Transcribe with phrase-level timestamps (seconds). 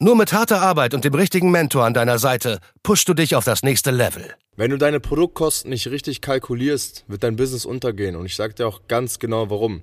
[0.00, 3.44] Nur mit harter Arbeit und dem richtigen Mentor an deiner Seite pushst du dich auf
[3.44, 4.34] das nächste Level.
[4.56, 8.16] Wenn du deine Produktkosten nicht richtig kalkulierst, wird dein Business untergehen.
[8.16, 9.82] Und ich sage dir auch ganz genau warum.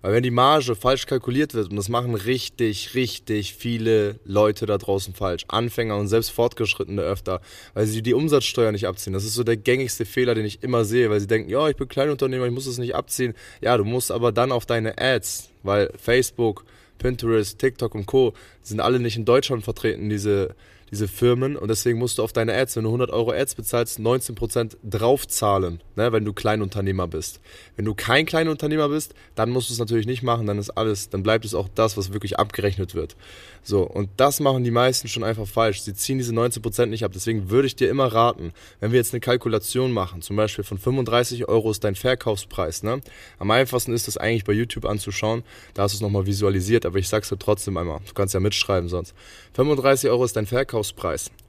[0.00, 4.78] Weil wenn die Marge falsch kalkuliert wird, und das machen richtig, richtig viele Leute da
[4.78, 7.42] draußen falsch, Anfänger und selbst Fortgeschrittene öfter,
[7.74, 9.12] weil sie die Umsatzsteuer nicht abziehen.
[9.12, 11.76] Das ist so der gängigste Fehler, den ich immer sehe, weil sie denken, ja, ich
[11.76, 13.34] bin Kleinunternehmer, ich muss das nicht abziehen.
[13.60, 16.64] Ja, du musst aber dann auf deine Ads, weil Facebook,
[17.00, 18.34] Pinterest, TikTok und Co.
[18.62, 20.54] sind alle nicht in Deutschland vertreten, diese,
[20.90, 21.56] diese Firmen.
[21.56, 25.80] Und deswegen musst du auf deine Ads, wenn du 100 Euro Ads bezahlst, 19% draufzahlen,
[25.96, 27.40] ne, wenn du Kleinunternehmer bist.
[27.76, 31.10] Wenn du kein Kleinunternehmer bist, dann musst du es natürlich nicht machen, dann ist alles,
[31.10, 33.16] dann bleibt es auch das, was wirklich abgerechnet wird.
[33.62, 35.82] So, und das machen die meisten schon einfach falsch.
[35.82, 37.12] Sie ziehen diese 19% nicht ab.
[37.14, 40.78] Deswegen würde ich dir immer raten, wenn wir jetzt eine Kalkulation machen, zum Beispiel von
[40.78, 43.00] 35 Euro ist dein Verkaufspreis, ne?
[43.38, 45.42] Am einfachsten ist es eigentlich bei YouTube anzuschauen.
[45.74, 48.00] Da hast du es nochmal visualisiert, aber ich sag's dir trotzdem einmal.
[48.06, 49.14] Du kannst ja mitschreiben sonst.
[49.54, 50.79] 35 Euro ist dein Verkaufspreis.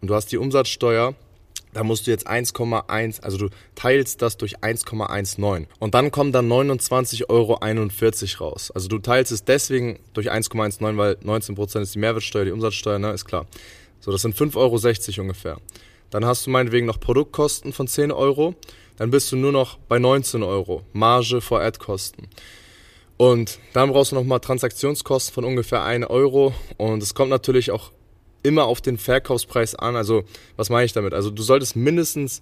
[0.01, 1.15] Und du hast die Umsatzsteuer
[1.73, 5.67] da musst du jetzt 1,1, also du teilst das durch 1,19.
[5.79, 7.53] Und dann kommen dann 29,41 Euro
[8.45, 8.71] raus.
[8.71, 13.11] Also du teilst es deswegen durch 1,19, weil 19% ist die Mehrwertsteuer, die Umsatzsteuer, ne,
[13.11, 13.47] ist klar.
[14.01, 15.57] So, das sind 5,60 Euro ungefähr.
[16.09, 18.55] Dann hast du meinetwegen noch Produktkosten von 10 Euro.
[18.97, 20.83] Dann bist du nur noch bei 19 Euro.
[20.91, 22.27] Marge vor Ad-Kosten.
[23.15, 26.53] Und dann brauchst du nochmal Transaktionskosten von ungefähr 1 Euro.
[26.77, 27.91] Und es kommt natürlich auch
[28.43, 29.95] immer auf den Verkaufspreis an.
[29.95, 30.23] Also,
[30.55, 31.13] was meine ich damit?
[31.13, 32.41] Also, du solltest mindestens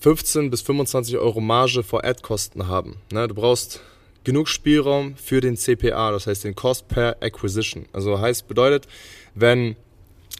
[0.00, 2.96] 15 bis 25 Euro Marge vor Ad-Kosten haben.
[3.12, 3.26] Ne?
[3.28, 3.80] Du brauchst
[4.24, 7.86] genug Spielraum für den CPA, das heißt den Cost per Acquisition.
[7.92, 8.88] Also heißt bedeutet,
[9.34, 9.76] wenn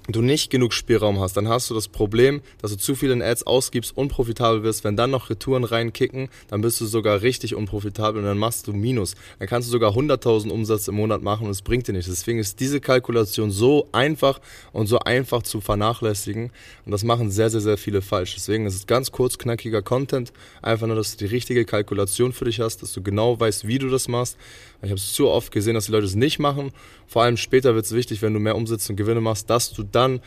[0.08, 3.22] du nicht genug Spielraum hast, dann hast du das Problem, dass du zu viel in
[3.22, 4.84] Ads ausgibst, unprofitabel wirst.
[4.84, 8.72] Wenn dann noch Retouren reinkicken, dann bist du sogar richtig unprofitabel und dann machst du
[8.72, 9.14] Minus.
[9.38, 12.08] Dann kannst du sogar 100.000 Umsatz im Monat machen und es bringt dir nichts.
[12.08, 14.40] Deswegen ist diese Kalkulation so einfach
[14.72, 16.50] und so einfach zu vernachlässigen
[16.84, 18.34] und das machen sehr, sehr, sehr viele falsch.
[18.34, 20.32] Deswegen ist es ganz kurz, knackiger Content.
[20.62, 23.78] Einfach nur, dass du die richtige Kalkulation für dich hast, dass du genau weißt, wie
[23.78, 24.36] du das machst.
[24.82, 26.70] Ich habe es zu oft gesehen, dass die Leute es nicht machen.
[27.06, 29.82] Vor allem später wird es wichtig, wenn du mehr Umsätze und Gewinne machst, dass du
[29.96, 30.20] dann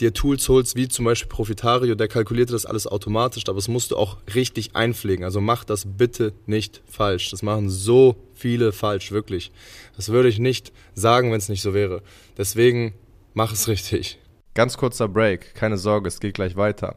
[0.00, 3.90] dir Tools holst, wie zum Beispiel Profitario, der kalkuliert das alles automatisch, aber das musst
[3.90, 5.24] du auch richtig einpflegen.
[5.24, 7.30] Also mach das bitte nicht falsch.
[7.30, 9.52] Das machen so viele falsch, wirklich.
[9.96, 12.02] Das würde ich nicht sagen, wenn es nicht so wäre.
[12.36, 12.94] Deswegen
[13.34, 14.18] mach es richtig.
[14.54, 16.96] Ganz kurzer Break, keine Sorge, es geht gleich weiter.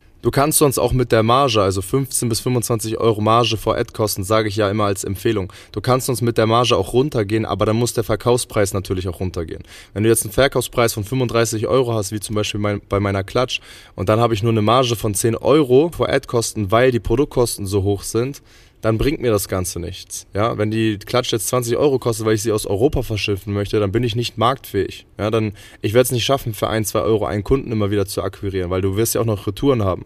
[0.21, 4.23] Du kannst sonst auch mit der Marge, also 15 bis 25 Euro Marge vor Ad-Kosten,
[4.23, 5.51] sage ich ja immer als Empfehlung.
[5.71, 9.19] Du kannst uns mit der Marge auch runtergehen, aber dann muss der Verkaufspreis natürlich auch
[9.19, 9.63] runtergehen.
[9.93, 13.23] Wenn du jetzt einen Verkaufspreis von 35 Euro hast, wie zum Beispiel mein, bei meiner
[13.23, 13.61] Klatsch,
[13.95, 17.65] und dann habe ich nur eine Marge von 10 Euro vor Ad-Kosten, weil die Produktkosten
[17.65, 18.43] so hoch sind,
[18.81, 20.27] dann bringt mir das Ganze nichts.
[20.33, 23.79] Ja, wenn die Klatsch jetzt 20 Euro kostet, weil ich sie aus Europa verschiffen möchte,
[23.79, 25.05] dann bin ich nicht marktfähig.
[25.17, 28.05] Ja, dann, ich werde es nicht schaffen, für ein, zwei Euro einen Kunden immer wieder
[28.05, 30.05] zu akquirieren, weil du wirst ja auch noch Retouren haben.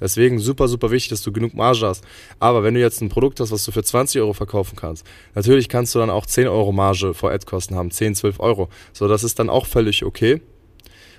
[0.00, 2.04] Deswegen super, super wichtig, dass du genug Marge hast.
[2.38, 5.68] Aber wenn du jetzt ein Produkt hast, was du für 20 Euro verkaufen kannst, natürlich
[5.68, 8.68] kannst du dann auch 10 Euro Marge vor Ad-Kosten haben, 10, 12 Euro.
[8.92, 10.40] So, das ist dann auch völlig okay.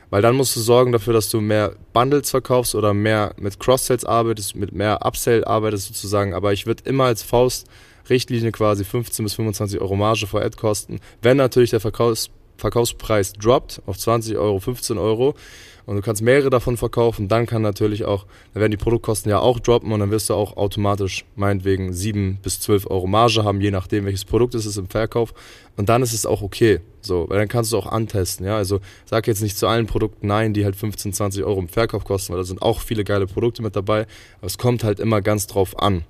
[0.10, 4.06] Weil dann musst du sorgen dafür, dass du mehr Bundles verkaufst oder mehr mit Cross-Sales
[4.06, 6.34] arbeitest, mit mehr Upsell arbeitest sozusagen.
[6.34, 7.68] Aber ich würde immer als Faust
[8.10, 11.00] Richtlinie quasi 15 bis 25 Euro Marge vor Ad kosten.
[11.22, 15.36] Wenn natürlich der Verkaufs Verkaufspreis droppt auf 20 Euro, 15 Euro
[15.88, 19.40] und du kannst mehrere davon verkaufen, dann kann natürlich auch, dann werden die Produktkosten ja
[19.40, 23.62] auch droppen und dann wirst du auch automatisch meinetwegen 7 bis 12 Euro Marge haben,
[23.62, 25.34] je nachdem welches Produkt es ist im Verkauf
[25.78, 28.82] und dann ist es auch okay, so, weil dann kannst du auch antesten, ja, also
[29.06, 32.34] sag jetzt nicht zu allen Produkten nein, die halt 15, 20 Euro im Verkauf kosten,
[32.34, 34.08] weil da sind auch viele geile Produkte mit dabei,
[34.40, 36.04] aber es kommt halt immer ganz drauf an.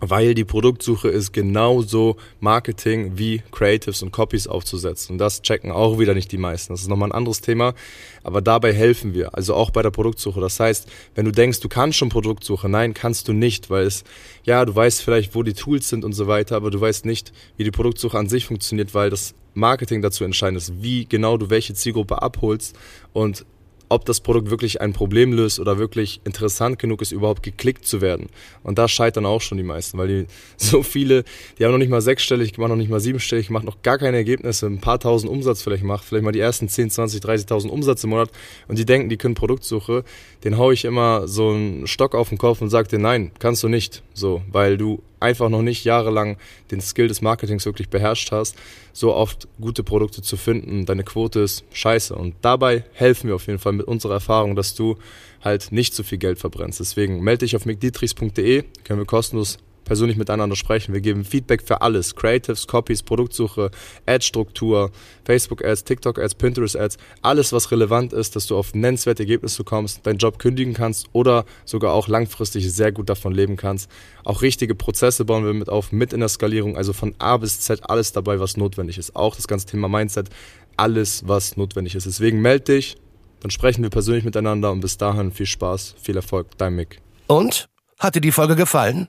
[0.00, 5.12] Weil die Produktsuche ist genauso Marketing wie Creatives und Copies aufzusetzen.
[5.12, 6.72] Und das checken auch wieder nicht die meisten.
[6.72, 7.74] Das ist nochmal ein anderes Thema,
[8.22, 10.40] aber dabei helfen wir, also auch bei der Produktsuche.
[10.40, 14.04] Das heißt, wenn du denkst, du kannst schon Produktsuche, nein, kannst du nicht, weil es,
[14.44, 17.32] ja, du weißt vielleicht, wo die Tools sind und so weiter, aber du weißt nicht,
[17.56, 21.48] wie die Produktsuche an sich funktioniert, weil das Marketing dazu entscheidend ist, wie genau du
[21.48, 22.76] welche Zielgruppe abholst
[23.14, 23.46] und
[23.88, 28.00] ob das Produkt wirklich ein Problem löst oder wirklich interessant genug ist, überhaupt geklickt zu
[28.00, 28.28] werden.
[28.62, 31.24] Und da scheitern auch schon die meisten, weil die so viele,
[31.58, 34.16] die haben noch nicht mal sechsstellig gemacht, noch nicht mal siebenstellig gemacht, noch gar keine
[34.16, 38.04] Ergebnisse, ein paar tausend Umsatz vielleicht macht, vielleicht mal die ersten 10, 20, 30.000 Umsatz
[38.04, 38.30] im Monat
[38.68, 40.04] und die denken, die können Produktsuche,
[40.44, 43.62] den haue ich immer so einen Stock auf den Kopf und sage dir, nein, kannst
[43.62, 46.36] du nicht, so, weil du einfach noch nicht jahrelang
[46.70, 48.56] den Skill des Marketings wirklich beherrscht hast,
[48.92, 50.86] so oft gute Produkte zu finden.
[50.86, 52.14] Deine Quote ist scheiße.
[52.14, 54.96] Und dabei helfen wir auf jeden Fall mit unserer Erfahrung, dass du
[55.42, 56.80] halt nicht so viel Geld verbrennst.
[56.80, 60.92] Deswegen melde dich auf mcdietrichs.de, können wir kostenlos persönlich miteinander sprechen.
[60.92, 62.14] Wir geben Feedback für alles.
[62.14, 63.70] Creatives, Copies, Produktsuche,
[64.04, 64.90] Ad-Struktur,
[65.24, 66.98] Facebook-Ads, TikTok-Ads, Pinterest-Ads.
[67.22, 71.46] Alles, was relevant ist, dass du auf nennenswerte Ergebnisse kommst, deinen Job kündigen kannst oder
[71.64, 73.90] sogar auch langfristig sehr gut davon leben kannst.
[74.24, 76.76] Auch richtige Prozesse bauen wir mit auf, mit in der Skalierung.
[76.76, 79.16] Also von A bis Z alles dabei, was notwendig ist.
[79.16, 80.28] Auch das ganze Thema Mindset.
[80.76, 82.06] Alles, was notwendig ist.
[82.06, 82.96] Deswegen melde dich,
[83.40, 86.58] dann sprechen wir persönlich miteinander und bis dahin viel Spaß, viel Erfolg.
[86.58, 87.00] Dein Mick.
[87.28, 87.68] Und?
[87.98, 89.08] Hat dir die Folge gefallen?